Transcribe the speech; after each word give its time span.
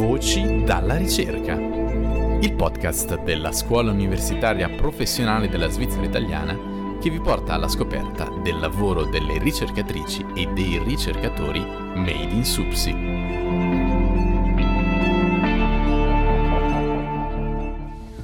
Voci 0.00 0.64
dalla 0.64 0.96
ricerca, 0.96 1.52
il 1.56 2.54
podcast 2.54 3.22
della 3.22 3.52
Scuola 3.52 3.90
Universitaria 3.90 4.66
Professionale 4.70 5.50
della 5.50 5.68
Svizzera 5.68 6.06
Italiana 6.06 6.98
che 6.98 7.10
vi 7.10 7.20
porta 7.20 7.52
alla 7.52 7.68
scoperta 7.68 8.30
del 8.42 8.58
lavoro 8.58 9.04
delle 9.04 9.38
ricercatrici 9.38 10.24
e 10.34 10.46
dei 10.54 10.82
ricercatori 10.82 11.60
made 11.60 12.32
in 12.32 12.44
Supsi. 12.46 12.92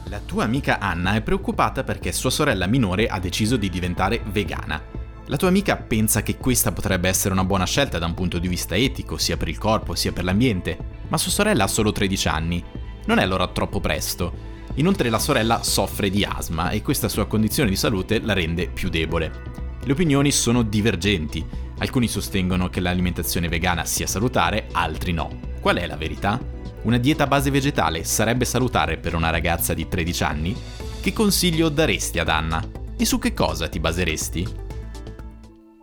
La 0.08 0.20
tua 0.24 0.44
amica 0.44 0.78
Anna 0.78 1.14
è 1.14 1.20
preoccupata 1.20 1.84
perché 1.84 2.10
sua 2.12 2.30
sorella 2.30 2.66
minore 2.66 3.06
ha 3.06 3.20
deciso 3.20 3.58
di 3.58 3.68
diventare 3.68 4.22
vegana. 4.24 4.82
La 5.26 5.36
tua 5.36 5.48
amica 5.48 5.76
pensa 5.76 6.22
che 6.22 6.38
questa 6.38 6.72
potrebbe 6.72 7.10
essere 7.10 7.34
una 7.34 7.44
buona 7.44 7.66
scelta 7.66 7.98
da 7.98 8.06
un 8.06 8.14
punto 8.14 8.38
di 8.38 8.48
vista 8.48 8.74
etico, 8.74 9.18
sia 9.18 9.36
per 9.36 9.48
il 9.48 9.58
corpo 9.58 9.94
sia 9.94 10.12
per 10.12 10.24
l'ambiente, 10.24 10.95
ma 11.08 11.18
sua 11.18 11.30
sorella 11.30 11.64
ha 11.64 11.68
solo 11.68 11.92
13 11.92 12.28
anni. 12.28 12.62
Non 13.06 13.18
è 13.18 13.22
allora 13.22 13.46
troppo 13.48 13.80
presto. 13.80 14.54
Inoltre 14.74 15.08
la 15.08 15.18
sorella 15.18 15.62
soffre 15.62 16.10
di 16.10 16.24
asma 16.24 16.70
e 16.70 16.82
questa 16.82 17.08
sua 17.08 17.26
condizione 17.26 17.70
di 17.70 17.76
salute 17.76 18.20
la 18.20 18.32
rende 18.32 18.68
più 18.68 18.88
debole. 18.88 19.54
Le 19.82 19.92
opinioni 19.92 20.32
sono 20.32 20.62
divergenti. 20.62 21.44
Alcuni 21.78 22.08
sostengono 22.08 22.68
che 22.68 22.80
l'alimentazione 22.80 23.48
vegana 23.48 23.84
sia 23.84 24.06
salutare, 24.06 24.68
altri 24.72 25.12
no. 25.12 25.30
Qual 25.60 25.76
è 25.76 25.86
la 25.86 25.96
verità? 25.96 26.38
Una 26.82 26.98
dieta 26.98 27.24
a 27.24 27.26
base 27.26 27.50
vegetale 27.50 28.04
sarebbe 28.04 28.44
salutare 28.44 28.96
per 28.96 29.14
una 29.14 29.30
ragazza 29.30 29.74
di 29.74 29.88
13 29.88 30.22
anni? 30.22 30.56
Che 31.00 31.12
consiglio 31.12 31.68
daresti 31.68 32.18
ad 32.18 32.28
Anna? 32.28 32.62
E 32.96 33.04
su 33.04 33.18
che 33.18 33.32
cosa 33.32 33.68
ti 33.68 33.78
baseresti? 33.78 34.65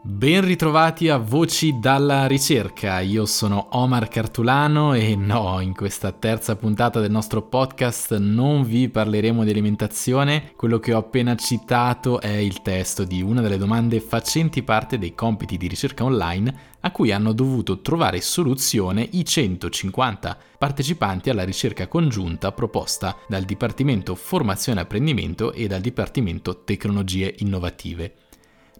Ben 0.05 0.43
ritrovati 0.43 1.07
a 1.07 1.15
Voci 1.15 1.79
dalla 1.79 2.27
ricerca, 2.27 2.99
io 2.99 3.25
sono 3.25 3.69
Omar 3.71 4.09
Cartulano 4.09 4.93
e 4.93 5.15
no, 5.15 5.61
in 5.61 5.73
questa 5.73 6.11
terza 6.11 6.57
puntata 6.57 6.99
del 6.99 7.09
nostro 7.09 7.41
podcast 7.43 8.17
non 8.17 8.63
vi 8.63 8.89
parleremo 8.89 9.45
di 9.45 9.51
alimentazione, 9.51 10.51
quello 10.57 10.77
che 10.79 10.93
ho 10.93 10.97
appena 10.97 11.37
citato 11.37 12.19
è 12.19 12.35
il 12.35 12.61
testo 12.61 13.05
di 13.05 13.21
una 13.21 13.39
delle 13.39 13.57
domande 13.57 14.01
facenti 14.01 14.61
parte 14.61 14.97
dei 14.97 15.15
compiti 15.15 15.55
di 15.55 15.67
ricerca 15.67 16.03
online 16.03 16.53
a 16.81 16.91
cui 16.91 17.13
hanno 17.13 17.31
dovuto 17.31 17.79
trovare 17.79 18.19
soluzione 18.19 19.07
i 19.09 19.23
150 19.23 20.37
partecipanti 20.57 21.29
alla 21.29 21.45
ricerca 21.45 21.87
congiunta 21.87 22.51
proposta 22.51 23.15
dal 23.25 23.43
Dipartimento 23.43 24.15
Formazione 24.15 24.81
e 24.81 24.83
Apprendimento 24.83 25.53
e 25.53 25.67
dal 25.67 25.79
Dipartimento 25.79 26.65
Tecnologie 26.65 27.35
Innovative. 27.37 28.22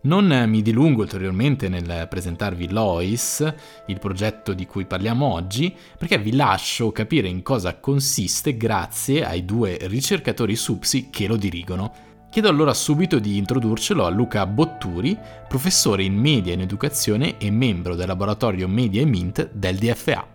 Non 0.05 0.49
mi 0.49 0.61
dilungo 0.61 1.03
ulteriormente 1.03 1.69
nel 1.69 2.07
presentarvi 2.09 2.69
Lois, 2.71 3.53
il 3.85 3.99
progetto 3.99 4.51
di 4.51 4.65
cui 4.65 4.85
parliamo 4.85 5.25
oggi, 5.25 5.73
perché 5.97 6.17
vi 6.17 6.35
lascio 6.35 6.91
capire 6.91 7.29
in 7.29 7.41
cosa 7.41 7.77
consiste 7.79 8.57
grazie 8.57 9.23
ai 9.23 9.45
due 9.45 9.77
ricercatori 9.83 10.57
SUPSI 10.57 11.09
che 11.09 11.25
lo 11.25 11.37
dirigono. 11.37 11.93
Chiedo 12.29 12.49
allora 12.49 12.73
subito 12.73 13.17
di 13.17 13.37
introdurcelo 13.37 14.05
a 14.05 14.09
Luca 14.09 14.45
Botturi, 14.45 15.17
professore 15.47 16.03
in 16.03 16.15
media 16.15 16.51
in 16.51 16.59
educazione 16.59 17.37
e 17.37 17.49
membro 17.49 17.95
del 17.95 18.07
laboratorio 18.07 18.67
Media 18.67 19.01
e 19.01 19.05
Mint 19.05 19.51
del 19.53 19.77
DFA. 19.77 20.27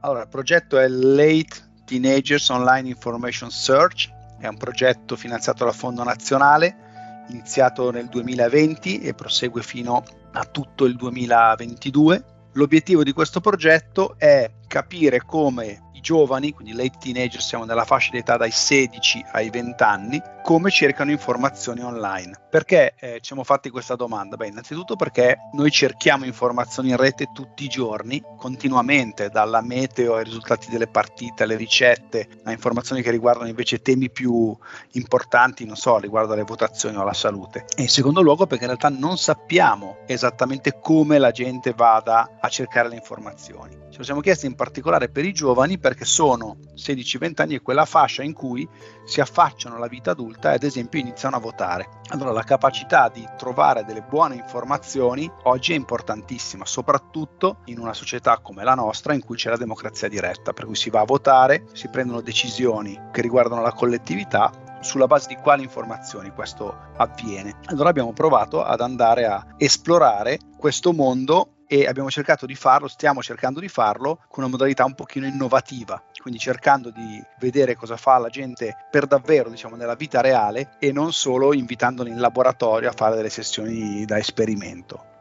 Allora, 0.00 0.20
il 0.20 0.28
progetto 0.28 0.76
è 0.76 0.86
Late 0.86 1.72
Teenagers 1.86 2.50
Online 2.50 2.90
Information 2.90 3.50
Search, 3.50 4.10
è 4.38 4.46
un 4.48 4.58
progetto 4.58 5.16
finanziato 5.16 5.64
dal 5.64 5.74
Fondo 5.74 6.04
Nazionale 6.04 6.83
iniziato 7.28 7.90
nel 7.90 8.08
2020 8.08 9.00
e 9.00 9.14
prosegue 9.14 9.62
fino 9.62 10.02
a 10.32 10.44
tutto 10.44 10.84
il 10.84 10.96
2022. 10.96 12.24
L'obiettivo 12.52 13.02
di 13.02 13.12
questo 13.12 13.40
progetto 13.40 14.14
è 14.18 14.50
capire 14.66 15.22
come 15.24 15.83
giovani, 16.04 16.52
quindi 16.52 16.74
late 16.74 16.98
teenager, 17.00 17.40
siamo 17.40 17.64
nella 17.64 17.86
fascia 17.86 18.10
di 18.10 18.18
età 18.18 18.36
dai 18.36 18.50
16 18.50 19.24
ai 19.32 19.48
20 19.48 19.82
anni, 19.82 20.22
come 20.42 20.70
cercano 20.70 21.10
informazioni 21.10 21.80
online. 21.80 22.42
Perché 22.50 22.94
eh, 23.00 23.14
ci 23.14 23.28
siamo 23.28 23.42
fatti 23.42 23.70
questa 23.70 23.96
domanda? 23.96 24.36
Beh, 24.36 24.48
innanzitutto 24.48 24.94
perché 24.94 25.38
noi 25.54 25.70
cerchiamo 25.70 26.26
informazioni 26.26 26.90
in 26.90 26.98
rete 26.98 27.30
tutti 27.32 27.64
i 27.64 27.68
giorni, 27.68 28.22
continuamente, 28.36 29.30
dalla 29.30 29.62
meteo 29.62 30.16
ai 30.16 30.24
risultati 30.24 30.68
delle 30.70 30.86
partite, 30.86 31.44
alle 31.44 31.56
ricette, 31.56 32.28
a 32.44 32.52
informazioni 32.52 33.00
che 33.00 33.10
riguardano 33.10 33.48
invece 33.48 33.80
temi 33.80 34.10
più 34.10 34.54
importanti, 34.92 35.64
non 35.64 35.76
so, 35.76 35.96
riguardo 35.96 36.34
alle 36.34 36.42
votazioni 36.42 36.96
o 36.96 37.00
alla 37.00 37.14
salute. 37.14 37.64
E 37.74 37.82
in 37.82 37.88
secondo 37.88 38.20
luogo 38.20 38.46
perché 38.46 38.64
in 38.64 38.76
realtà 38.76 38.90
non 38.90 39.16
sappiamo 39.16 39.96
esattamente 40.06 40.78
come 40.80 41.16
la 41.16 41.30
gente 41.30 41.72
vada 41.74 42.36
a 42.38 42.48
cercare 42.48 42.90
le 42.90 42.96
informazioni. 42.96 43.84
Lo 43.96 44.02
siamo 44.02 44.20
chiesti 44.20 44.46
in 44.46 44.56
particolare 44.56 45.08
per 45.08 45.24
i 45.24 45.32
giovani 45.32 45.78
perché 45.78 45.93
sono 46.02 46.56
16-20 46.74 47.42
anni 47.42 47.54
e 47.54 47.62
quella 47.62 47.84
fascia 47.84 48.24
in 48.24 48.32
cui 48.32 48.68
si 49.04 49.20
affacciano 49.20 49.76
alla 49.76 49.86
vita 49.86 50.10
adulta 50.10 50.50
e 50.50 50.54
ad 50.54 50.64
esempio 50.64 50.98
iniziano 50.98 51.36
a 51.36 51.38
votare. 51.38 51.88
Allora 52.08 52.32
la 52.32 52.42
capacità 52.42 53.08
di 53.08 53.24
trovare 53.36 53.84
delle 53.84 54.02
buone 54.02 54.34
informazioni 54.34 55.30
oggi 55.44 55.72
è 55.72 55.76
importantissima, 55.76 56.64
soprattutto 56.66 57.58
in 57.66 57.78
una 57.78 57.94
società 57.94 58.38
come 58.38 58.64
la 58.64 58.74
nostra 58.74 59.14
in 59.14 59.24
cui 59.24 59.36
c'è 59.36 59.50
la 59.50 59.56
democrazia 59.56 60.08
diretta, 60.08 60.52
per 60.52 60.64
cui 60.64 60.74
si 60.74 60.90
va 60.90 61.00
a 61.00 61.04
votare, 61.04 61.66
si 61.72 61.88
prendono 61.88 62.20
decisioni 62.20 62.98
che 63.12 63.22
riguardano 63.22 63.62
la 63.62 63.72
collettività 63.72 64.50
sulla 64.80 65.06
base 65.06 65.28
di 65.28 65.36
quali 65.36 65.62
informazioni 65.62 66.30
questo 66.30 66.76
avviene. 66.96 67.58
Allora 67.66 67.88
abbiamo 67.88 68.12
provato 68.12 68.62
ad 68.62 68.80
andare 68.80 69.24
a 69.24 69.44
esplorare 69.56 70.38
questo 70.56 70.92
mondo 70.92 71.53
e 71.74 71.88
abbiamo 71.88 72.08
cercato 72.08 72.46
di 72.46 72.54
farlo, 72.54 72.86
stiamo 72.86 73.20
cercando 73.20 73.58
di 73.58 73.66
farlo 73.66 74.20
con 74.28 74.44
una 74.44 74.52
modalità 74.52 74.84
un 74.84 74.94
pochino 74.94 75.26
innovativa, 75.26 76.00
quindi 76.22 76.38
cercando 76.38 76.90
di 76.90 77.20
vedere 77.40 77.74
cosa 77.74 77.96
fa 77.96 78.16
la 78.18 78.28
gente 78.28 78.76
per 78.88 79.06
davvero, 79.06 79.50
diciamo, 79.50 79.74
nella 79.74 79.96
vita 79.96 80.20
reale 80.20 80.76
e 80.78 80.92
non 80.92 81.12
solo 81.12 81.52
invitandoli 81.52 82.10
in 82.10 82.20
laboratorio 82.20 82.88
a 82.88 82.92
fare 82.92 83.16
delle 83.16 83.28
sessioni 83.28 84.04
da 84.04 84.18
esperimento. 84.18 85.13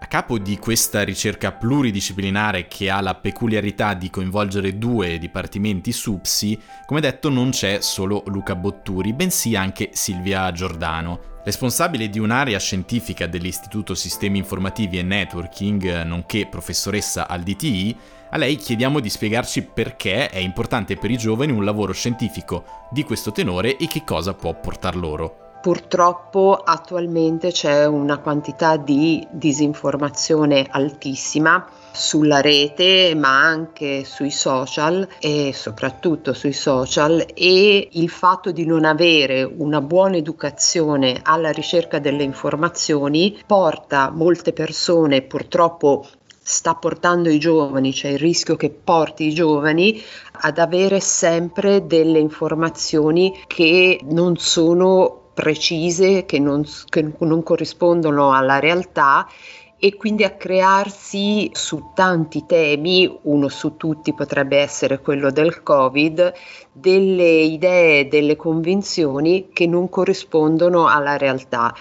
A 0.00 0.06
capo 0.06 0.38
di 0.38 0.58
questa 0.58 1.02
ricerca 1.02 1.52
pluridisciplinare 1.52 2.68
che 2.68 2.90
ha 2.90 3.00
la 3.00 3.14
peculiarità 3.14 3.94
di 3.94 4.10
coinvolgere 4.10 4.76
due 4.76 5.18
dipartimenti 5.18 5.92
SUPSI, 5.92 6.60
come 6.86 7.00
detto 7.00 7.30
non 7.30 7.50
c'è 7.50 7.80
solo 7.80 8.22
Luca 8.26 8.54
Botturi, 8.54 9.12
bensì 9.12 9.56
anche 9.56 9.90
Silvia 9.92 10.52
Giordano, 10.52 11.32
Responsabile 11.44 12.08
di 12.08 12.18
un'area 12.18 12.58
scientifica 12.58 13.26
dell'Istituto 13.26 13.94
Sistemi 13.94 14.38
Informativi 14.38 14.98
e 14.98 15.02
Networking, 15.02 16.00
nonché 16.04 16.46
professoressa 16.46 17.28
al 17.28 17.42
DTI, 17.42 17.94
a 18.30 18.38
lei 18.38 18.56
chiediamo 18.56 18.98
di 18.98 19.10
spiegarci 19.10 19.62
perché 19.62 20.30
è 20.30 20.38
importante 20.38 20.96
per 20.96 21.10
i 21.10 21.18
giovani 21.18 21.52
un 21.52 21.62
lavoro 21.62 21.92
scientifico 21.92 22.86
di 22.90 23.02
questo 23.02 23.30
tenore 23.30 23.76
e 23.76 23.86
che 23.88 24.04
cosa 24.04 24.32
può 24.32 24.58
portar 24.58 24.96
loro. 24.96 25.43
Purtroppo 25.64 26.60
attualmente 26.62 27.50
c'è 27.50 27.86
una 27.86 28.18
quantità 28.18 28.76
di 28.76 29.26
disinformazione 29.30 30.66
altissima 30.68 31.66
sulla 31.90 32.42
rete 32.42 33.14
ma 33.14 33.40
anche 33.40 34.04
sui 34.04 34.30
social 34.30 35.08
e 35.18 35.52
soprattutto 35.54 36.34
sui 36.34 36.52
social 36.52 37.24
e 37.32 37.88
il 37.92 38.10
fatto 38.10 38.52
di 38.52 38.66
non 38.66 38.84
avere 38.84 39.42
una 39.42 39.80
buona 39.80 40.18
educazione 40.18 41.20
alla 41.22 41.50
ricerca 41.50 41.98
delle 41.98 42.24
informazioni 42.24 43.38
porta 43.46 44.10
molte 44.10 44.52
persone 44.52 45.22
purtroppo 45.22 46.04
sta 46.42 46.74
portando 46.74 47.30
i 47.30 47.38
giovani, 47.38 47.90
c'è 47.90 48.00
cioè 48.00 48.10
il 48.10 48.18
rischio 48.18 48.56
che 48.56 48.68
porti 48.68 49.28
i 49.28 49.32
giovani 49.32 49.98
ad 50.42 50.58
avere 50.58 51.00
sempre 51.00 51.86
delle 51.86 52.18
informazioni 52.18 53.34
che 53.46 53.98
non 54.02 54.36
sono 54.36 55.22
precise, 55.34 56.24
che 56.24 56.38
non, 56.38 56.64
che 56.88 57.12
non 57.18 57.42
corrispondono 57.42 58.32
alla 58.32 58.60
realtà 58.60 59.26
e 59.84 59.96
quindi 59.96 60.24
a 60.24 60.30
crearsi 60.30 61.50
su 61.52 61.90
tanti 61.94 62.46
temi, 62.46 63.18
uno 63.24 63.48
su 63.48 63.76
tutti 63.76 64.14
potrebbe 64.14 64.56
essere 64.56 65.00
quello 65.00 65.30
del 65.30 65.62
Covid, 65.62 66.32
delle 66.72 67.40
idee, 67.42 68.08
delle 68.08 68.34
convinzioni 68.34 69.50
che 69.52 69.66
non 69.66 69.90
corrispondono 69.90 70.86
alla 70.86 71.18
realtà. 71.18 71.74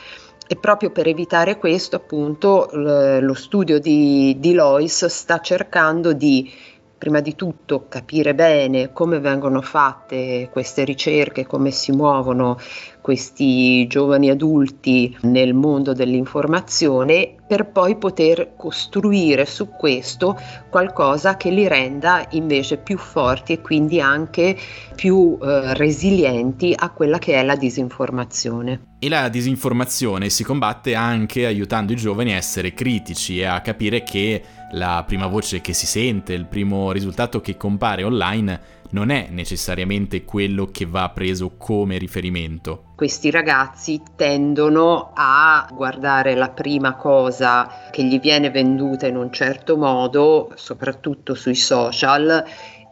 E 0.46 0.58
proprio 0.58 0.92
per 0.92 1.08
evitare 1.08 1.58
questo, 1.58 1.96
appunto, 1.96 2.68
lo 2.74 3.34
studio 3.34 3.80
di, 3.80 4.36
di 4.38 4.54
Lois 4.54 5.06
sta 5.06 5.40
cercando 5.40 6.12
di 6.12 6.52
prima 7.04 7.20
di 7.20 7.36
tutto 7.36 7.88
capire 7.90 8.34
bene 8.34 8.94
come 8.94 9.20
vengono 9.20 9.62
fatte 9.62 10.48
queste 10.50 10.86
ricerche, 10.86 11.46
come 11.46 11.70
si 11.70 11.92
muovono 11.92 12.58
questi 13.02 13.86
giovani 13.88 14.30
adulti 14.30 15.18
nel 15.24 15.54
mondo 15.54 15.92
dell'informazione 15.92 17.43
per 17.46 17.70
poi 17.70 17.98
poter 17.98 18.54
costruire 18.56 19.46
su 19.46 19.70
questo 19.70 20.40
qualcosa 20.70 21.38
che 21.38 21.50
li 21.50 21.68
renda 21.68 22.26
invece 22.32 22.78
più 22.78 22.98
forti 22.98 23.54
e 23.54 23.62
quindi 23.62 24.00
anche 24.00 24.58
più 24.96 25.38
eh, 25.42 25.74
resilienti 25.74 26.74
a 26.76 26.90
quella 26.90 27.20
che 27.20 27.34
è 27.34 27.44
la 27.44 27.56
disinformazione. 27.56 28.92
E 29.00 29.10
la 29.10 29.28
disinformazione 29.28 30.30
si 30.30 30.44
combatte 30.44 30.96
anche 30.96 31.46
aiutando 31.46 31.92
i 31.92 31.98
giovani 31.98 32.34
a 32.34 32.38
essere 32.38 32.74
critici 32.74 33.40
e 33.40 33.46
a 33.46 33.62
capire 33.62 34.04
che 34.04 34.42
la 34.72 35.04
prima 35.06 35.28
voce 35.28 35.62
che 35.62 35.74
si 35.74 35.86
sente, 35.86 36.34
il 36.34 36.46
primo 36.46 36.92
risultato 36.92 37.42
che 37.42 37.58
compare 37.58 38.04
online 38.04 38.82
non 38.94 39.10
è 39.10 39.28
necessariamente 39.30 40.24
quello 40.24 40.68
che 40.68 40.86
va 40.86 41.10
preso 41.10 41.56
come 41.58 41.98
riferimento. 41.98 42.92
Questi 42.96 43.30
ragazzi 43.32 44.02
tendono 44.16 45.12
a 45.14 45.68
guardare 45.72 46.36
la 46.36 46.50
prima 46.50 46.96
cosa 46.96 47.90
che 47.92 48.04
gli 48.04 48.20
viene 48.20 48.50
venduta 48.50 49.08
in 49.08 49.18
un 49.18 49.32
certo 49.32 49.78
modo, 49.78 50.52
soprattutto 50.56 51.34
sui 51.34 51.56
social, 51.56 52.44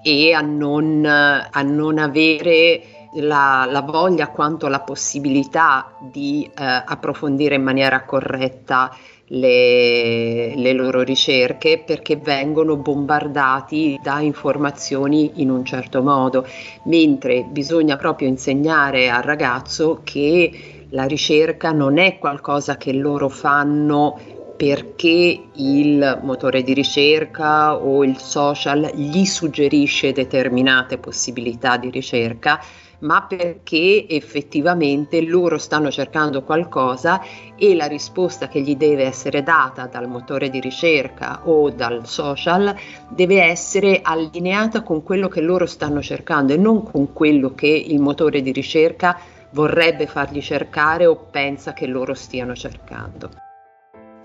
e 0.03 0.33
a 0.33 0.41
non, 0.41 1.05
a 1.05 1.61
non 1.61 1.99
avere 1.99 2.81
la, 3.15 3.67
la, 3.69 3.81
voglia 3.81 4.29
quanto 4.29 4.67
la 4.67 4.79
possibilità 4.79 5.93
di 5.99 6.43
eh, 6.45 6.63
approfondire 6.63 7.55
in 7.55 7.63
maniera 7.63 8.03
corretta 8.03 8.95
le, 9.33 10.55
le, 10.55 10.73
loro 10.73 11.01
ricerche 11.01 11.81
perché 11.85 12.17
vengono 12.17 12.75
bombardati 12.75 13.99
da 14.01 14.19
informazioni 14.19 15.31
in 15.35 15.49
un 15.49 15.63
certo 15.63 16.01
modo, 16.01 16.45
mentre 16.85 17.45
bisogna 17.49 17.95
proprio 17.95 18.27
insegnare 18.27 19.09
al 19.09 19.23
ragazzo 19.23 20.01
che 20.03 20.85
la 20.89 21.03
ricerca 21.03 21.71
non 21.71 21.97
è 21.97 22.17
qualcosa 22.17 22.75
che 22.75 22.91
loro 22.91 23.29
fanno 23.29 24.19
perché 24.57 25.41
il 25.53 26.19
motore 26.21 26.61
di 26.61 26.73
ricerca 26.73 27.77
o 27.77 28.03
il 28.03 28.17
social 28.17 28.91
gli 28.93 29.25
suggerisce 29.25 30.11
determinate 30.11 30.99
possibilità 30.99 31.77
di 31.77 31.89
ricerca, 31.89 32.61
ma 33.01 33.23
perché 33.23 34.07
effettivamente 34.07 35.21
loro 35.21 35.57
stanno 35.57 35.91
cercando 35.91 36.43
qualcosa 36.43 37.21
e 37.55 37.75
la 37.75 37.85
risposta 37.85 38.47
che 38.47 38.61
gli 38.61 38.75
deve 38.75 39.03
essere 39.03 39.43
data 39.43 39.87
dal 39.87 40.07
motore 40.07 40.49
di 40.49 40.59
ricerca 40.59 41.41
o 41.47 41.69
dal 41.69 42.07
social 42.07 42.75
deve 43.09 43.43
essere 43.43 44.01
allineata 44.01 44.83
con 44.83 45.03
quello 45.03 45.27
che 45.27 45.41
loro 45.41 45.65
stanno 45.65 46.01
cercando 46.01 46.53
e 46.53 46.57
non 46.57 46.83
con 46.83 47.13
quello 47.13 47.53
che 47.53 47.67
il 47.67 47.99
motore 47.99 48.41
di 48.41 48.51
ricerca 48.51 49.17
vorrebbe 49.51 50.07
fargli 50.07 50.41
cercare 50.41 51.05
o 51.05 51.15
pensa 51.15 51.73
che 51.73 51.85
loro 51.85 52.13
stiano 52.13 52.55
cercando 52.55 53.29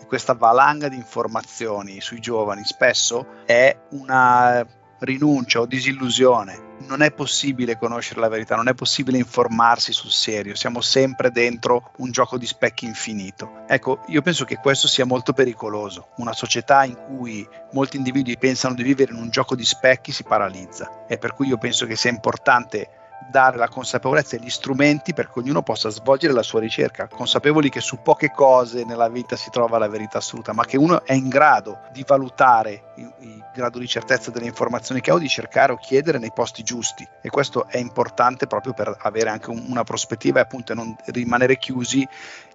questa 0.07 0.35
valanga 0.35 0.89
di 0.89 0.97
informazioni 0.97 2.01
sui 2.01 2.21
giovani 2.21 2.63
spesso 2.65 3.27
è 3.45 3.77
una 3.91 4.65
rinuncia 5.01 5.61
o 5.61 5.67
disillusione. 5.67 6.66
Non 6.79 7.03
è 7.03 7.11
possibile 7.11 7.79
conoscere 7.79 8.21
la 8.21 8.29
verità, 8.29 8.55
non 8.55 8.69
è 8.69 8.75
possibile 8.75 9.19
informarsi 9.19 9.93
sul 9.93 10.11
serio, 10.11 10.55
siamo 10.55 10.81
sempre 10.81 11.31
dentro 11.31 11.93
un 11.99 12.11
gioco 12.11 12.39
di 12.39 12.47
specchi 12.47 12.85
infinito. 12.85 13.65
Ecco, 13.67 14.03
io 14.09 14.23
penso 14.23 14.45
che 14.45 14.57
questo 14.57 14.87
sia 14.87 15.05
molto 15.05 15.33
pericoloso. 15.33 16.09
Una 16.17 16.33
società 16.33 16.85
in 16.85 16.95
cui 16.95 17.49
molti 17.73 17.97
individui 17.97 18.37
pensano 18.37 18.75
di 18.75 18.83
vivere 18.83 19.13
in 19.13 19.19
un 19.19 19.31
gioco 19.31 19.55
di 19.57 19.65
specchi 19.65 20.13
si 20.13 20.23
paralizza 20.23 21.07
e 21.09 21.19
per 21.19 21.35
cui 21.35 21.49
io 21.49 21.59
penso 21.59 21.87
che 21.87 21.97
sia 21.97 22.11
importante 22.11 22.89
dare 23.29 23.57
la 23.57 23.69
consapevolezza 23.69 24.37
e 24.37 24.41
gli 24.41 24.51
strumenti 24.51 25.13
perché 25.13 25.41
ognuno 25.41 25.63
possa 25.63 25.89
svolgere 25.89 26.33
la 26.33 26.43
sua 26.43 26.61
ricerca, 26.61 27.09
consapevoli 27.09 27.69
che 27.71 27.81
su 27.81 28.01
poche 28.03 28.31
cose 28.31 28.85
nella 28.85 29.09
vita 29.09 29.37
si 29.37 29.51
trova 29.51 29.79
la 29.79 29.89
verità 29.89 30.19
assoluta, 30.19 30.53
ma 30.53 30.65
che 30.65 30.77
uno 30.77 31.05
è 31.05 31.13
in 31.13 31.29
grado 31.29 31.81
di 31.93 32.05
valutare 32.07 32.93
il, 32.97 33.45
grado 33.53 33.79
di 33.79 33.87
certezza 33.87 34.31
delle 34.31 34.47
informazioni 34.47 35.01
che 35.01 35.11
ha 35.11 35.15
o 35.15 35.19
di 35.19 35.29
cercare 35.29 35.73
o 35.73 35.77
chiedere 35.77 36.19
nei 36.19 36.33
posti 36.33 36.63
giusti 36.63 37.07
e 37.23 37.31
questo 37.31 37.67
è 37.69 37.79
importante 37.79 38.47
proprio 38.47 38.75
per 38.75 38.95
avere 39.01 39.31
anche 39.31 39.51
un, 39.51 39.65
una 39.69 39.83
prospettiva 39.83 40.39
e 40.39 40.43
appunto 40.43 40.75
non 40.75 40.95
rimanere 41.07 41.57
chiusi 41.57 42.07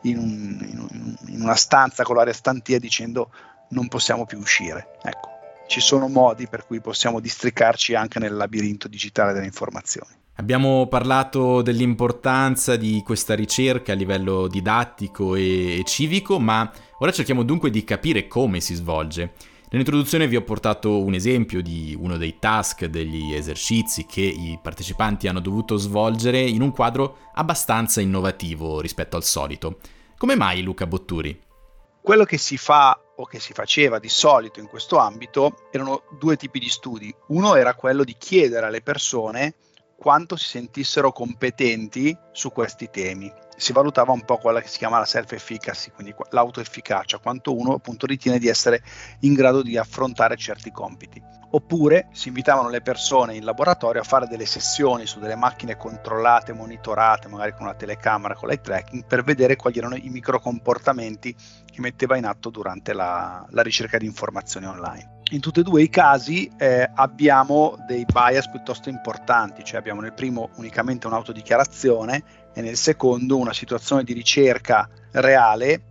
in, 0.03 0.17
un, 0.17 1.15
in 1.27 1.41
una 1.41 1.55
stanza 1.55 2.03
con 2.03 2.15
l'aria 2.15 2.33
stantia 2.33 2.79
dicendo 2.79 3.31
non 3.69 3.87
possiamo 3.87 4.25
più 4.25 4.37
uscire. 4.37 4.97
Ecco, 5.01 5.29
ci 5.67 5.79
sono 5.79 6.07
modi 6.07 6.47
per 6.47 6.65
cui 6.65 6.81
possiamo 6.81 7.19
districarci 7.19 7.95
anche 7.95 8.19
nel 8.19 8.35
labirinto 8.35 8.87
digitale 8.87 9.33
delle 9.33 9.45
informazioni. 9.45 10.20
Abbiamo 10.35 10.87
parlato 10.87 11.61
dell'importanza 11.61 12.75
di 12.75 13.03
questa 13.05 13.35
ricerca 13.35 13.91
a 13.91 13.95
livello 13.95 14.47
didattico 14.47 15.35
e 15.35 15.83
civico, 15.85 16.39
ma 16.39 16.71
ora 16.99 17.11
cerchiamo 17.11 17.43
dunque 17.43 17.69
di 17.69 17.83
capire 17.83 18.27
come 18.27 18.59
si 18.59 18.73
svolge. 18.73 19.33
Nell'introduzione 19.69 20.27
vi 20.27 20.35
ho 20.35 20.41
portato 20.41 21.03
un 21.03 21.13
esempio 21.13 21.61
di 21.61 21.95
uno 21.97 22.17
dei 22.17 22.39
task, 22.39 22.85
degli 22.85 23.33
esercizi 23.33 24.05
che 24.05 24.21
i 24.21 24.57
partecipanti 24.61 25.27
hanno 25.27 25.39
dovuto 25.39 25.77
svolgere 25.77 26.39
in 26.41 26.61
un 26.61 26.71
quadro 26.71 27.29
abbastanza 27.33 28.01
innovativo 28.01 28.81
rispetto 28.81 29.15
al 29.17 29.23
solito. 29.23 29.79
Come 30.17 30.35
mai 30.35 30.61
Luca 30.61 30.87
Botturi? 30.87 31.39
Quello 32.01 32.25
che 32.25 32.37
si 32.37 32.57
fa 32.57 32.99
o 33.15 33.25
che 33.25 33.39
si 33.39 33.53
faceva 33.53 33.99
di 33.99 34.09
solito 34.09 34.59
in 34.59 34.67
questo 34.67 34.97
ambito 34.97 35.67
erano 35.71 36.03
due 36.19 36.35
tipi 36.35 36.59
di 36.59 36.69
studi. 36.69 37.13
Uno 37.27 37.55
era 37.55 37.75
quello 37.75 38.03
di 38.03 38.15
chiedere 38.17 38.65
alle 38.65 38.81
persone 38.81 39.55
quanto 40.01 40.35
si 40.35 40.47
sentissero 40.47 41.11
competenti 41.11 42.17
su 42.31 42.51
questi 42.51 42.89
temi. 42.89 43.31
Si 43.55 43.71
valutava 43.71 44.11
un 44.11 44.25
po' 44.25 44.39
quella 44.39 44.59
che 44.59 44.67
si 44.67 44.79
chiama 44.79 44.97
la 44.97 45.05
self-efficacy, 45.05 45.91
quindi 45.91 46.15
l'autoefficacia, 46.31 47.19
quanto 47.19 47.55
uno 47.55 47.73
appunto 47.73 48.07
ritiene 48.07 48.39
di 48.39 48.47
essere 48.47 48.81
in 49.19 49.35
grado 49.35 49.61
di 49.61 49.77
affrontare 49.77 50.37
certi 50.37 50.71
compiti. 50.71 51.21
Oppure 51.51 52.07
si 52.13 52.29
invitavano 52.29 52.69
le 52.69 52.81
persone 52.81 53.35
in 53.35 53.43
laboratorio 53.43 54.01
a 54.01 54.03
fare 54.03 54.25
delle 54.25 54.47
sessioni 54.47 55.05
su 55.05 55.19
delle 55.19 55.35
macchine 55.35 55.77
controllate, 55.77 56.51
monitorate, 56.51 57.27
magari 57.27 57.51
con 57.51 57.67
una 57.67 57.75
telecamera, 57.75 58.33
con 58.33 58.47
l'eye 58.47 58.59
tracking, 58.59 59.05
per 59.05 59.23
vedere 59.23 59.55
quali 59.55 59.77
erano 59.77 59.97
i 59.97 60.09
microcomportamenti 60.09 61.35
che 61.63 61.79
metteva 61.79 62.17
in 62.17 62.25
atto 62.25 62.49
durante 62.49 62.93
la, 62.93 63.45
la 63.51 63.61
ricerca 63.61 63.99
di 63.99 64.07
informazioni 64.07 64.65
online 64.65 65.19
in 65.31 65.39
tutti 65.39 65.61
e 65.61 65.63
due 65.63 65.81
i 65.81 65.89
casi 65.89 66.51
eh, 66.57 66.89
abbiamo 66.93 67.77
dei 67.87 68.05
bias 68.05 68.49
piuttosto 68.49 68.89
importanti, 68.89 69.63
cioè 69.63 69.79
abbiamo 69.79 70.01
nel 70.01 70.13
primo 70.13 70.49
unicamente 70.55 71.07
un'autodichiarazione 71.07 72.23
e 72.53 72.61
nel 72.61 72.75
secondo 72.75 73.37
una 73.37 73.53
situazione 73.53 74.03
di 74.03 74.13
ricerca 74.13 74.89
reale 75.11 75.83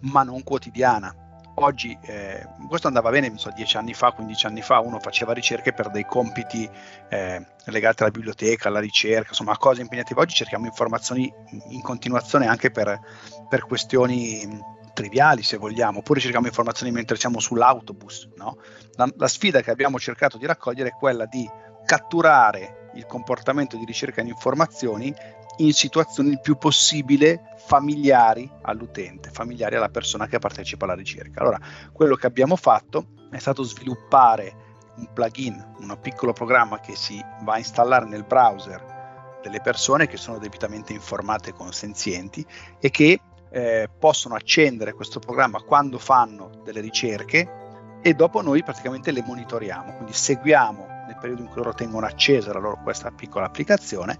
ma 0.00 0.22
non 0.22 0.42
quotidiana. 0.42 1.14
Oggi 1.60 1.96
eh, 2.02 2.46
questo 2.68 2.86
andava 2.86 3.10
bene, 3.10 3.32
so, 3.36 3.50
dieci 3.54 3.76
anni 3.76 3.92
fa, 3.92 4.12
15 4.12 4.46
anni 4.46 4.62
fa, 4.62 4.78
uno 4.78 5.00
faceva 5.00 5.32
ricerche 5.32 5.72
per 5.72 5.90
dei 5.90 6.04
compiti 6.04 6.68
eh, 7.08 7.44
legati 7.64 8.02
alla 8.02 8.12
biblioteca, 8.12 8.68
alla 8.68 8.78
ricerca, 8.78 9.30
insomma 9.30 9.56
cose 9.56 9.80
impegnative. 9.80 10.20
Oggi 10.20 10.34
cerchiamo 10.34 10.66
informazioni 10.66 11.32
in 11.70 11.82
continuazione 11.82 12.46
anche 12.46 12.70
per, 12.70 13.00
per 13.48 13.66
questioni 13.66 14.76
triviali 14.98 15.44
se 15.44 15.58
vogliamo, 15.58 16.00
oppure 16.00 16.18
cerchiamo 16.18 16.48
informazioni 16.48 16.90
mentre 16.90 17.16
siamo 17.16 17.38
sull'autobus. 17.38 18.30
No? 18.34 18.58
La, 18.94 19.08
la, 19.16 19.28
sfida 19.28 19.60
che 19.60 19.70
abbiamo 19.70 19.96
cercato 20.00 20.38
di 20.38 20.46
raccogliere 20.46 20.88
è 20.88 20.92
quella 20.92 21.24
di 21.24 21.48
catturare 21.84 22.90
il 22.94 23.06
comportamento 23.06 23.76
di 23.76 23.84
ricerca 23.84 24.22
di 24.22 24.30
informazioni 24.30 25.14
in 25.58 25.72
situazioni 25.72 26.30
il 26.30 26.40
più 26.40 26.56
possibile 26.56 27.54
familiari 27.56 28.50
all'utente, 28.62 29.30
familiari 29.30 29.76
alla 29.76 29.88
persona 29.88 30.26
che 30.26 30.40
partecipa 30.40 30.84
alla 30.84 30.94
ricerca. 30.94 31.42
Allora, 31.42 31.60
quello 31.92 32.16
che 32.16 32.26
abbiamo 32.26 32.56
fatto 32.56 33.10
è 33.30 33.38
stato 33.38 33.62
sviluppare 33.62 34.66
un 34.96 35.12
plugin, 35.12 35.74
un 35.78 35.96
piccolo 36.00 36.32
programma 36.32 36.80
che 36.80 36.96
si 36.96 37.24
va 37.42 37.54
a 37.54 37.58
installare 37.58 38.06
nel 38.06 38.24
browser 38.24 38.96
delle 39.42 39.60
persone 39.60 40.08
che 40.08 40.16
sono 40.16 40.38
debitamente 40.38 40.92
informate 40.92 41.50
e 41.50 41.52
consenzienti 41.52 42.44
e 42.80 42.90
che 42.90 43.20
eh, 43.50 43.88
possono 43.98 44.34
accendere 44.34 44.92
questo 44.92 45.18
programma 45.18 45.60
quando 45.62 45.98
fanno 45.98 46.62
delle 46.64 46.80
ricerche 46.80 47.98
e 48.00 48.14
dopo 48.14 48.42
noi 48.42 48.62
praticamente 48.62 49.10
le 49.10 49.22
monitoriamo, 49.22 49.94
quindi 49.94 50.12
seguiamo 50.12 50.86
nel 51.06 51.16
periodo 51.18 51.42
in 51.42 51.48
cui 51.48 51.56
loro 51.56 51.74
tengono 51.74 52.06
accesa 52.06 52.52
loro, 52.52 52.80
questa 52.82 53.10
piccola 53.10 53.46
applicazione 53.46 54.18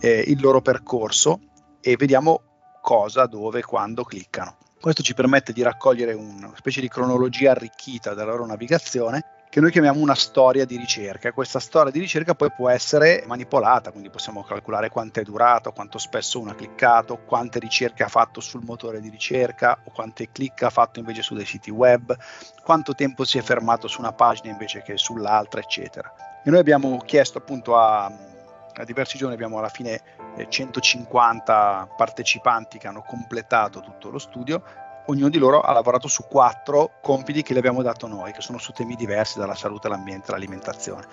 eh, 0.00 0.22
il 0.26 0.40
loro 0.40 0.60
percorso 0.60 1.40
e 1.80 1.96
vediamo 1.96 2.42
cosa, 2.80 3.26
dove, 3.26 3.62
quando 3.62 4.04
cliccano. 4.04 4.56
Questo 4.80 5.02
ci 5.02 5.14
permette 5.14 5.52
di 5.52 5.62
raccogliere 5.62 6.12
una 6.12 6.52
specie 6.54 6.80
di 6.80 6.88
cronologia 6.88 7.50
arricchita 7.50 8.14
della 8.14 8.30
loro 8.30 8.46
navigazione 8.46 9.37
che 9.50 9.60
noi 9.60 9.70
chiamiamo 9.70 10.00
una 10.00 10.14
storia 10.14 10.64
di 10.64 10.76
ricerca. 10.76 11.32
Questa 11.32 11.58
storia 11.58 11.90
di 11.90 11.98
ricerca 11.98 12.34
poi 12.34 12.52
può 12.52 12.68
essere 12.68 13.24
manipolata, 13.26 13.90
quindi 13.90 14.10
possiamo 14.10 14.42
calcolare 14.42 14.90
quanto 14.90 15.20
è 15.20 15.22
durato, 15.22 15.72
quanto 15.72 15.98
spesso 15.98 16.38
uno 16.38 16.50
ha 16.50 16.54
cliccato, 16.54 17.18
quante 17.24 17.58
ricerche 17.58 18.02
ha 18.02 18.08
fatto 18.08 18.40
sul 18.40 18.62
motore 18.62 19.00
di 19.00 19.08
ricerca 19.08 19.78
o 19.84 19.90
quante 19.90 20.30
click 20.30 20.62
ha 20.62 20.70
fatto 20.70 20.98
invece 20.98 21.22
su 21.22 21.34
dei 21.34 21.46
siti 21.46 21.70
web, 21.70 22.16
quanto 22.62 22.94
tempo 22.94 23.24
si 23.24 23.38
è 23.38 23.42
fermato 23.42 23.88
su 23.88 24.00
una 24.00 24.12
pagina 24.12 24.52
invece 24.52 24.82
che 24.82 24.98
sull'altra, 24.98 25.60
eccetera. 25.60 26.12
E 26.44 26.50
noi 26.50 26.60
abbiamo 26.60 26.98
chiesto 26.98 27.38
appunto 27.38 27.76
a, 27.76 28.04
a 28.04 28.84
diversi 28.84 29.16
giorni, 29.16 29.34
abbiamo 29.34 29.58
alla 29.58 29.70
fine 29.70 30.00
150 30.46 31.82
eh, 31.82 31.94
partecipanti 31.96 32.78
che 32.78 32.86
hanno 32.86 33.02
completato 33.02 33.80
tutto 33.80 34.10
lo 34.10 34.18
studio 34.18 34.62
ognuno 35.08 35.28
di 35.28 35.38
loro 35.38 35.60
ha 35.60 35.72
lavorato 35.72 36.08
su 36.08 36.24
quattro 36.28 36.92
compiti 37.02 37.42
che 37.42 37.54
gli 37.54 37.58
abbiamo 37.58 37.82
dato 37.82 38.06
noi, 38.06 38.32
che 38.32 38.40
sono 38.40 38.58
su 38.58 38.72
temi 38.72 38.94
diversi 38.94 39.38
dalla 39.38 39.54
salute, 39.54 39.88
l'ambiente 39.88 40.30
e 40.30 40.32
l'alimentazione. 40.32 41.06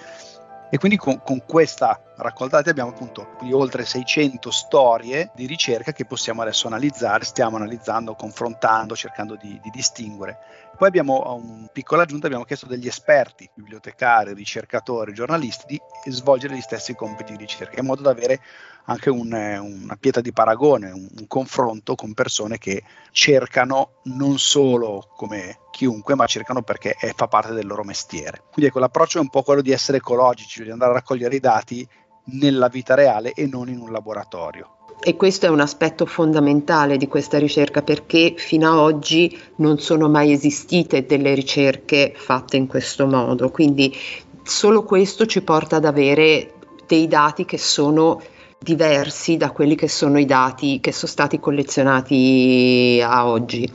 E 0.69 0.77
quindi 0.77 0.97
con, 0.97 1.21
con 1.23 1.43
questa 1.45 2.01
raccolta 2.17 2.57
dati 2.57 2.69
abbiamo 2.69 2.89
appunto 2.89 3.35
oltre 3.51 3.85
600 3.85 4.51
storie 4.51 5.31
di 5.35 5.45
ricerca 5.45 5.91
che 5.91 6.05
possiamo 6.05 6.41
adesso 6.41 6.67
analizzare, 6.67 7.23
stiamo 7.23 7.57
analizzando, 7.57 8.15
confrontando, 8.15 8.95
cercando 8.95 9.35
di, 9.35 9.59
di 9.61 9.69
distinguere. 9.69 10.37
Poi 10.77 10.87
abbiamo 10.87 11.33
un 11.35 11.69
piccola 11.71 12.03
aggiunta, 12.03 12.25
abbiamo 12.25 12.43
chiesto 12.43 12.65
degli 12.65 12.87
esperti, 12.87 13.49
bibliotecari, 13.53 14.33
ricercatori, 14.33 15.13
giornalisti, 15.13 15.79
di 16.03 16.11
svolgere 16.11 16.55
gli 16.55 16.61
stessi 16.61 16.93
compiti 16.95 17.31
di 17.31 17.37
ricerca, 17.37 17.79
in 17.79 17.85
modo 17.85 18.01
da 18.01 18.09
avere 18.09 18.41
anche 18.85 19.09
un, 19.09 19.31
una 19.31 19.95
pietra 19.97 20.21
di 20.21 20.33
paragone, 20.33 20.91
un, 20.91 21.07
un 21.17 21.27
confronto 21.27 21.95
con 21.95 22.13
persone 22.13 22.57
che 22.57 22.83
cercano 23.11 24.01
non 24.03 24.37
solo 24.37 25.07
come 25.15 25.59
chiunque, 25.71 26.15
ma 26.15 26.25
cercano 26.25 26.61
perché 26.61 26.95
è, 26.99 27.13
fa 27.15 27.27
parte 27.27 27.53
del 27.53 27.65
loro 27.65 27.83
mestiere. 27.83 28.43
Quindi 28.51 28.69
ecco, 28.69 28.79
l'approccio 28.79 29.17
è 29.17 29.21
un 29.21 29.29
po' 29.29 29.43
quello 29.43 29.61
di 29.61 29.71
essere 29.71 29.97
ecologici, 29.97 30.54
di 30.63 30.71
andare 30.71 30.91
a 30.91 30.95
raccogliere 30.95 31.35
i 31.35 31.39
dati 31.39 31.87
nella 32.25 32.67
vita 32.67 32.95
reale 32.95 33.33
e 33.33 33.47
non 33.47 33.69
in 33.69 33.79
un 33.79 33.91
laboratorio. 33.91 34.69
E 35.01 35.15
questo 35.15 35.45
è 35.45 35.49
un 35.49 35.59
aspetto 35.59 36.05
fondamentale 36.05 36.97
di 36.97 37.07
questa 37.07 37.37
ricerca 37.37 37.81
perché 37.81 38.33
fino 38.37 38.71
ad 38.71 38.77
oggi 38.77 39.37
non 39.57 39.77
sono 39.79 40.09
mai 40.09 40.31
esistite 40.31 41.05
delle 41.05 41.33
ricerche 41.33 42.13
fatte 42.15 42.57
in 42.57 42.65
questo 42.65 43.05
modo, 43.05 43.51
quindi 43.51 43.95
solo 44.43 44.83
questo 44.83 45.25
ci 45.25 45.41
porta 45.41 45.75
ad 45.75 45.85
avere 45.85 46.53
dei 46.87 47.07
dati 47.07 47.45
che 47.45 47.57
sono 47.57 48.21
diversi 48.57 49.37
da 49.37 49.51
quelli 49.51 49.75
che 49.75 49.87
sono 49.87 50.17
i 50.17 50.25
dati 50.25 50.79
che 50.79 50.91
sono 50.91 51.11
stati 51.11 51.39
collezionati 51.39 52.99
a 53.03 53.27
oggi. 53.27 53.71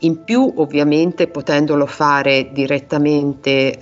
In 0.00 0.24
più, 0.24 0.52
ovviamente, 0.56 1.28
potendolo 1.28 1.86
fare 1.86 2.50
direttamente 2.52 3.81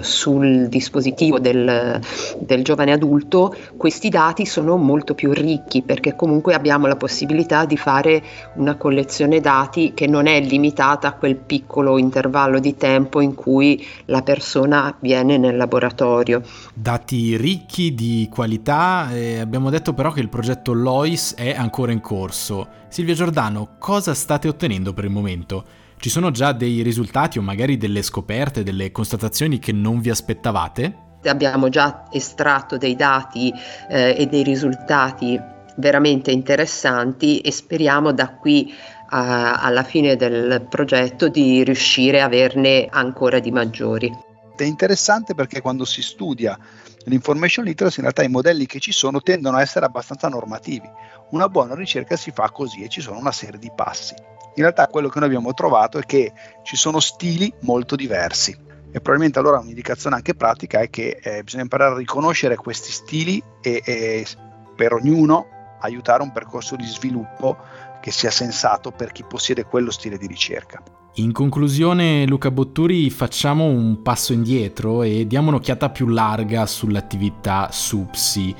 sul 0.00 0.66
dispositivo 0.68 1.38
del, 1.38 2.00
del, 2.40 2.64
giovane 2.64 2.92
adulto, 2.92 3.54
questi 3.76 4.08
dati 4.08 4.44
sono 4.44 4.76
molto 4.76 5.14
più 5.14 5.32
ricchi 5.32 5.82
perché 5.82 6.16
comunque 6.16 6.54
abbiamo 6.54 6.86
la 6.88 6.96
possibilità 6.96 7.64
di 7.64 7.76
fare 7.76 8.22
una 8.54 8.74
collezione 8.74 9.40
dati 9.40 9.92
che 9.94 10.08
non 10.08 10.26
è 10.26 10.40
limitata 10.40 11.08
a 11.08 11.12
quel 11.12 11.36
piccolo 11.36 11.98
intervallo 11.98 12.58
di 12.58 12.76
tempo 12.76 13.20
in 13.20 13.34
cui 13.34 13.84
la 14.06 14.22
persona 14.22 14.96
viene 14.98 15.38
nel 15.38 15.56
laboratorio. 15.56 16.42
Dati 16.74 17.36
ricchi 17.36 17.94
di 17.94 18.28
qualità, 18.30 19.12
eh, 19.12 19.38
abbiamo 19.38 19.70
detto 19.70 19.92
però 19.94 20.10
che 20.10 20.20
il 20.20 20.28
progetto 20.28 20.72
LOIS 20.72 21.34
è 21.36 21.54
ancora 21.56 21.92
in 21.92 22.00
corso. 22.00 22.84
Silvia 22.88 23.14
Giordano, 23.14 23.76
cosa 23.78 24.14
state 24.14 24.48
ottenendo 24.48 24.92
per 24.92 25.04
il 25.04 25.10
momento? 25.10 25.84
Ci 25.98 26.10
sono 26.10 26.30
già 26.30 26.52
dei 26.52 26.82
risultati 26.82 27.38
o 27.38 27.42
magari 27.42 27.76
delle 27.76 28.02
scoperte, 28.02 28.62
delle 28.62 28.92
constatazioni 28.92 29.58
che 29.58 29.72
non 29.72 30.00
vi 30.00 30.10
aspettavate? 30.10 31.04
Abbiamo 31.24 31.68
già 31.68 32.04
estratto 32.12 32.76
dei 32.76 32.94
dati 32.94 33.52
eh, 33.90 34.14
e 34.16 34.26
dei 34.26 34.44
risultati 34.44 35.38
veramente 35.76 36.30
interessanti 36.30 37.40
e 37.40 37.50
speriamo 37.50 38.12
da 38.12 38.34
qui 38.34 38.72
a, 39.08 39.54
alla 39.54 39.82
fine 39.82 40.16
del 40.16 40.66
progetto 40.68 41.28
di 41.28 41.64
riuscire 41.64 42.20
a 42.20 42.26
averne 42.26 42.86
ancora 42.90 43.38
di 43.40 43.50
maggiori. 43.50 44.10
È 44.56 44.62
interessante 44.62 45.34
perché 45.34 45.60
quando 45.60 45.84
si 45.84 46.02
studia 46.02 46.58
l'information 47.04 47.64
literacy, 47.64 47.96
in 47.96 48.02
realtà 48.02 48.22
i 48.22 48.28
modelli 48.28 48.66
che 48.66 48.80
ci 48.80 48.92
sono 48.92 49.20
tendono 49.20 49.56
a 49.56 49.60
essere 49.60 49.84
abbastanza 49.84 50.28
normativi. 50.28 50.88
Una 51.30 51.48
buona 51.48 51.74
ricerca 51.74 52.16
si 52.16 52.30
fa 52.30 52.50
così 52.50 52.82
e 52.82 52.88
ci 52.88 53.00
sono 53.00 53.18
una 53.18 53.32
serie 53.32 53.58
di 53.58 53.70
passi. 53.74 54.14
In 54.56 54.62
realtà 54.62 54.86
quello 54.88 55.08
che 55.08 55.18
noi 55.18 55.28
abbiamo 55.28 55.52
trovato 55.52 55.98
è 55.98 56.02
che 56.02 56.32
ci 56.62 56.76
sono 56.76 56.98
stili 56.98 57.52
molto 57.60 57.94
diversi 57.94 58.52
e 58.52 59.00
probabilmente 59.00 59.38
allora 59.38 59.58
un'indicazione 59.58 60.16
anche 60.16 60.34
pratica 60.34 60.80
è 60.80 60.88
che 60.88 61.18
eh, 61.22 61.42
bisogna 61.42 61.64
imparare 61.64 61.94
a 61.94 61.98
riconoscere 61.98 62.56
questi 62.56 62.90
stili 62.90 63.42
e, 63.60 63.82
e 63.84 64.26
per 64.74 64.94
ognuno 64.94 65.46
aiutare 65.80 66.22
un 66.22 66.32
percorso 66.32 66.76
di 66.76 66.86
sviluppo 66.86 67.58
che 68.00 68.10
sia 68.10 68.30
sensato 68.30 68.92
per 68.92 69.12
chi 69.12 69.24
possiede 69.24 69.64
quello 69.64 69.90
stile 69.90 70.16
di 70.16 70.26
ricerca. 70.26 70.82
In 71.16 71.32
conclusione, 71.32 72.26
Luca 72.26 72.50
Botturi, 72.50 73.10
facciamo 73.10 73.64
un 73.64 74.00
passo 74.02 74.32
indietro 74.32 75.02
e 75.02 75.26
diamo 75.26 75.48
un'occhiata 75.48 75.90
più 75.90 76.06
larga 76.06 76.66
sull'attività 76.66 77.68
SUPSI 77.70 78.54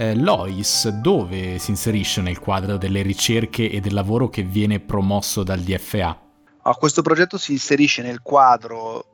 eh, 0.00 0.14
Lois 0.14 0.88
dove 0.88 1.58
si 1.58 1.70
inserisce 1.72 2.22
nel 2.22 2.38
quadro 2.38 2.78
delle 2.78 3.02
ricerche 3.02 3.70
e 3.70 3.80
del 3.80 3.92
lavoro 3.92 4.30
che 4.30 4.42
viene 4.42 4.80
promosso 4.80 5.42
dal 5.42 5.60
DFA? 5.60 6.18
Ah, 6.62 6.74
questo 6.74 7.02
progetto 7.02 7.36
si 7.36 7.52
inserisce 7.52 8.00
nel 8.00 8.22
quadro 8.22 9.04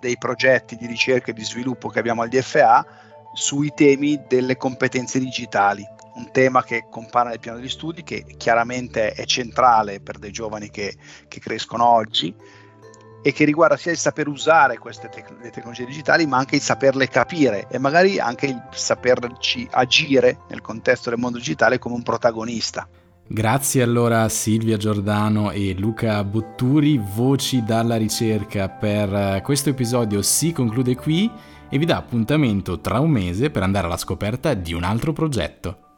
dei 0.00 0.16
progetti 0.16 0.76
di 0.76 0.86
ricerca 0.86 1.30
e 1.30 1.34
di 1.34 1.44
sviluppo 1.44 1.88
che 1.88 1.98
abbiamo 1.98 2.22
al 2.22 2.30
DFA 2.30 2.86
sui 3.34 3.72
temi 3.74 4.22
delle 4.26 4.56
competenze 4.56 5.18
digitali, 5.18 5.86
un 6.14 6.30
tema 6.32 6.64
che 6.64 6.86
compare 6.90 7.28
nel 7.28 7.38
piano 7.38 7.58
degli 7.58 7.68
studi, 7.68 8.02
che 8.02 8.24
chiaramente 8.38 9.12
è 9.12 9.26
centrale 9.26 10.00
per 10.00 10.18
dei 10.18 10.30
giovani 10.30 10.70
che, 10.70 10.96
che 11.28 11.38
crescono 11.38 11.86
oggi 11.86 12.34
e 13.22 13.32
che 13.32 13.44
riguarda 13.44 13.76
sia 13.76 13.92
il 13.92 13.98
saper 13.98 14.28
usare 14.28 14.78
queste 14.78 15.08
tec- 15.08 15.34
le 15.40 15.50
tecnologie 15.50 15.84
digitali, 15.84 16.26
ma 16.26 16.38
anche 16.38 16.56
il 16.56 16.62
saperle 16.62 17.08
capire 17.08 17.66
e 17.70 17.78
magari 17.78 18.18
anche 18.18 18.46
il 18.46 18.62
saperci 18.72 19.66
agire 19.70 20.38
nel 20.48 20.60
contesto 20.60 21.10
del 21.10 21.18
mondo 21.18 21.38
digitale 21.38 21.78
come 21.78 21.94
un 21.94 22.02
protagonista. 22.02 22.88
Grazie 23.32 23.82
allora 23.82 24.22
a 24.22 24.28
Silvia 24.28 24.76
Giordano 24.76 25.52
e 25.52 25.74
Luca 25.78 26.24
Botturi, 26.24 27.00
voci 27.14 27.62
dalla 27.62 27.96
ricerca 27.96 28.68
per 28.68 29.14
eh, 29.14 29.40
questo 29.44 29.68
episodio 29.68 30.20
si 30.20 30.50
conclude 30.50 30.96
qui 30.96 31.30
e 31.68 31.78
vi 31.78 31.84
dà 31.84 31.96
appuntamento 31.96 32.80
tra 32.80 32.98
un 32.98 33.10
mese 33.10 33.50
per 33.50 33.62
andare 33.62 33.86
alla 33.86 33.96
scoperta 33.96 34.54
di 34.54 34.72
un 34.72 34.82
altro 34.82 35.12
progetto. 35.12 35.89